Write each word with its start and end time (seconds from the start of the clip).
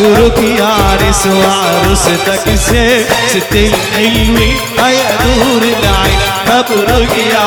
مبروك 0.00 0.38
يا 0.58 0.64
عريس 0.64 1.26
وعروستك 1.26 2.48
زين 2.70 3.04
ست 3.28 3.52
الحلوين 3.52 4.56
يا 4.78 5.18
نور 5.24 5.62
العين 5.62 6.18
مبروك 6.46 7.16
يا 7.32 7.40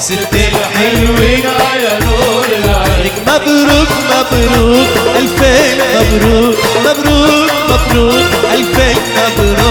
ست 0.00 0.34
الحلوين 0.34 1.44
يا 1.84 1.98
نور 2.04 2.44
العين 2.64 3.12
مبروك 3.26 3.88
مبروك 4.10 4.88
ألفين 5.16 5.78
مبروك 5.94 6.56
مبروك 6.84 7.50
مبروك 7.70 8.26
ألفين 8.54 8.96
مبروك 9.16 9.67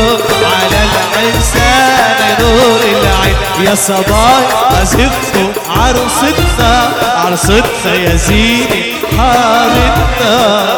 يا 3.66 3.76
صبايا 3.76 4.82
أزفتوا 4.82 5.50
عروستنا 5.70 6.90
عروستنا 7.26 7.94
يا 7.96 8.16
زيني 8.16 8.94
حارتنا. 9.18 10.78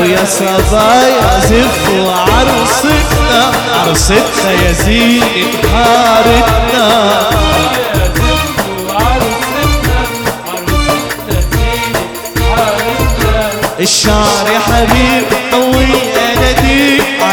ويا 0.00 0.24
صبايا 0.24 1.40
زفوا 1.40 2.12
عروستنا 2.12 3.52
عروستنا 3.84 4.52
يا 4.66 4.72
زيني 4.72 5.44
حارتنا. 5.72 7.12
الشعر 13.80 14.46
يا 14.54 14.58
حبيب 14.58 15.24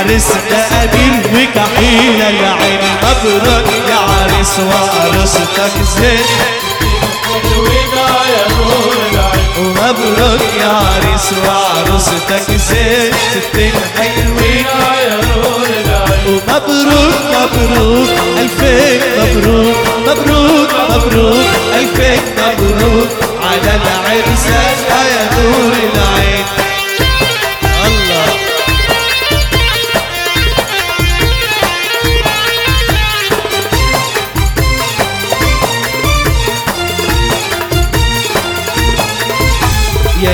اناديل 0.09 0.21
عرسنا 0.21 0.83
امير 0.83 1.23
وكحيل 1.33 2.21
العين 2.21 2.79
مبروك 3.03 3.67
يا 3.89 3.95
عريس 3.95 4.53
وعروستك 4.59 5.57
زين. 5.97 6.25
يا 8.29 8.43
ومبروك 9.59 10.41
يا 10.61 10.67
عريس 10.67 11.27
وعروستك 11.45 12.51
زين. 12.69 13.11
ستين 13.31 13.73
حلوين. 13.97 14.65
يا 14.65 15.19
نور 15.25 15.61
ومبروك 16.27 17.15
مبروك 17.33 18.09
ألفين. 18.37 19.01
مبروك 19.17 19.77
مبروك 20.07 20.69
مبروك 20.89 21.49
ألفين. 21.75 22.21
مبروك 22.37 23.09
على 23.43 23.71
العرسان 23.81 24.68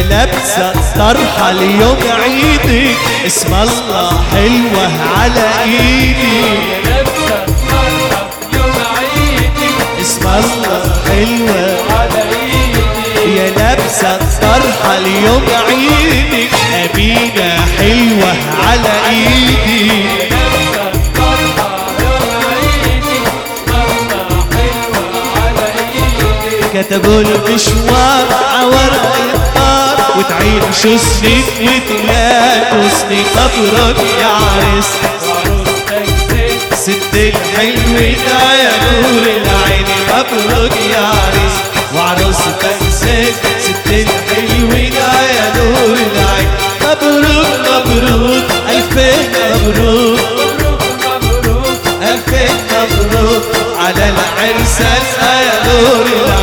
لابسة 0.10 0.74
طرحة 0.96 1.52
ليوم 1.52 1.98
عيدي. 2.24 2.92
اسم 3.26 3.54
الله 3.54 4.24
حلوة 4.32 4.92
على 5.18 5.48
إيدي. 5.64 6.42
لابسة 6.86 7.46
فرحة 7.70 8.28
يوم 8.54 8.76
عيدي 8.98 9.70
اسم 10.02 10.28
الله 10.28 10.84
حلوة 11.08 11.78
على 12.00 12.24
إيدي. 12.32 13.38
يا 13.38 13.50
لابسة 13.50 14.20
طرحة 14.42 14.98
عيدي. 15.68 16.48
أمينة 16.74 17.50
حلوة 17.78 18.32
على 18.68 18.94
إيدي. 19.10 19.92
كتبوا 26.74 27.22
عورق 28.60 29.16
النار 29.16 29.35
وتعيش 30.18 31.00
سنين 31.02 31.44
وتلاقوا 31.62 32.90
سنين 33.00 33.26
مبروك 33.36 33.98
يا 34.22 34.28
عريس. 34.28 34.90
وعروستك 35.28 36.08
زين 36.30 36.60
ست 36.84 37.14
الحلوين 37.14 38.20
يا 38.64 38.72
نور 38.84 39.24
العين. 39.38 39.86
مبروك 40.10 40.76
يا 40.94 41.00
عريس. 41.00 41.56
وعروستك 41.96 42.80
ست 43.02 43.88
الحلوين 43.90 44.94
يا 45.38 45.54
نور 45.58 45.98
العين. 46.12 46.50
مبروك 46.82 47.52
مبروك 47.68 48.44
ألفين 48.70 49.32
مبروك 49.66 50.20
ألفين 52.02 52.56
مبروك 52.72 53.44
على 53.80 54.04
العرسان 54.10 55.04
يا 55.48 55.58
نور 55.68 56.06
العين. 56.06 56.35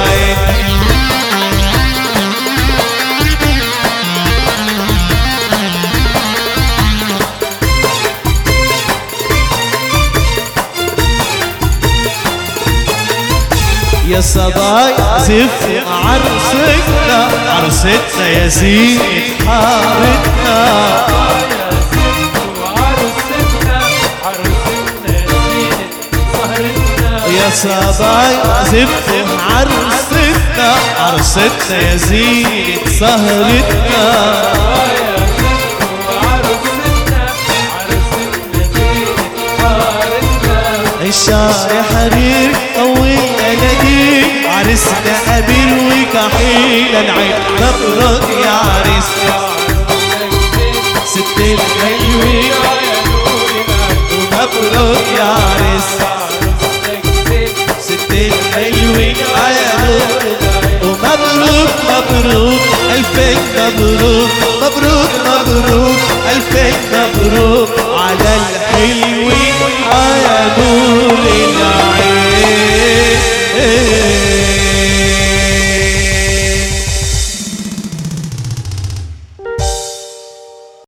يا 14.12 14.20
صباي 14.20 14.94
زف 15.18 15.82
عرستنا 16.04 17.28
عرستنا 17.48 18.28
يا 18.28 18.48
زينة 18.48 19.02
حارتنا 19.46 21.06
يا 27.28 27.50
صباي 27.50 28.36
زف 28.64 29.08
عرستنا 29.50 30.74
عرستنا 31.00 31.76
يا 31.76 31.96
زينة 31.96 32.78
سهرتنا 33.00 34.52
يا 41.02 41.10
ست 41.10 41.72
عرسنا 44.62 45.38
امير 45.38 45.68
وكحيل 45.86 46.96
العين. 46.96 47.34
مبروك 47.60 48.30
يا 48.44 48.50
عريس 48.50 49.04
ست 51.04 51.38
الحلوين 51.38 52.52
مبروك 54.32 55.06
يا 55.18 55.24
عريس 55.24 55.88
ست 57.80 58.12
يا 58.12 59.72
نور 59.86 60.12
ومبروك 60.82 61.72
مبروك 61.90 62.60
ألفين 62.94 63.38
مبروك. 63.56 64.30
مبروك 64.62 65.10
مبروك 65.26 65.98
ألفين 66.30 66.74
مبروك. 66.92 67.70
على 67.98 68.36
الحلوين 68.36 69.52